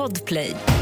[0.00, 0.79] Podplay.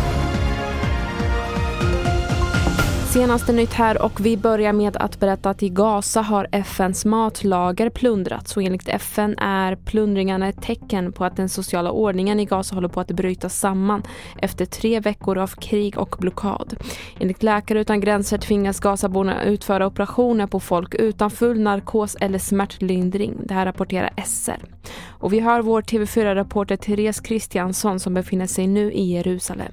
[3.13, 7.91] Senaste nytt här och vi börjar med att berätta att i Gaza har FNs matlager
[7.91, 12.75] plundrats och enligt FN är plundringarna ett tecken på att den sociala ordningen i Gaza
[12.75, 14.03] håller på att bryta samman
[14.43, 16.77] efter tre veckor av krig och blockad.
[17.19, 23.37] Enligt Läkare utan gränser tvingas Gazaborna utföra operationer på folk utan full narkos eller smärtlindring.
[23.45, 24.65] Det här rapporterar SR.
[25.09, 29.73] Och vi har vår TV4-reporter Therese Kristiansson som befinner sig nu i Jerusalem.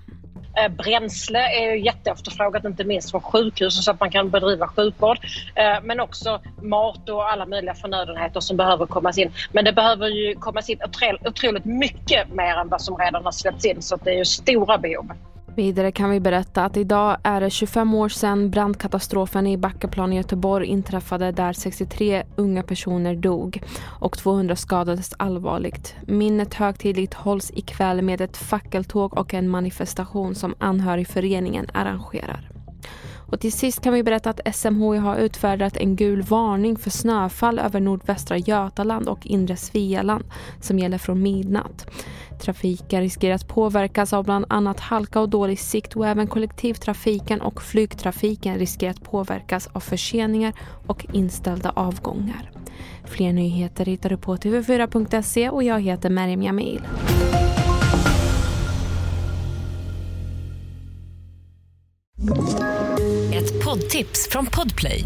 [0.58, 5.18] Eh, bränsle är jätteefterfrågat, inte minst från sjukhusen så att man kan bedriva sjukvård.
[5.56, 9.32] Eh, men också mat och alla möjliga förnödenheter som behöver komma in.
[9.52, 10.80] Men det behöver ju komma in
[11.26, 14.78] otroligt mycket mer än vad som redan har släppts in så det är ju stora
[14.78, 15.12] behov.
[15.56, 20.16] Vidare kan vi berätta att idag är det 25 år sedan brandkatastrofen i Backaplan i
[20.16, 23.62] Göteborg inträffade där 63 unga personer dog
[24.00, 25.96] och 200 skadades allvarligt.
[26.08, 32.52] Minnet högtidligt hålls ikväll med ett fackeltåg och en manifestation som anhörigföreningen arrangerar.
[33.28, 37.60] Och till sist kan vi berätta att SMHI har utfärdat en gul varning för snöfall
[37.60, 40.24] över nordvästra Götaland och inre Svealand
[40.62, 41.88] som gäller från midnatt.
[42.40, 47.62] Trafiken riskerar att påverkas av bland annat halka och dålig sikt och även kollektivtrafiken och
[47.62, 50.54] flygtrafiken riskerar att påverkas av förseningar
[50.88, 52.52] och inställda avgångar.
[53.06, 56.82] Fler nyheter hittar du på tv4.se och jag heter Merim Jamil.
[63.34, 65.06] Ett poddtips från Podplay.